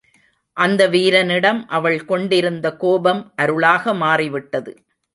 அந்த 0.57 0.87
வீரனிடம் 0.87 1.67
அவள் 1.69 1.99
கொண்டிருந்த 2.05 2.75
கோபம் 2.75 3.33
அருளாக 3.35 3.93
மாறிவிட்டது. 3.93 4.73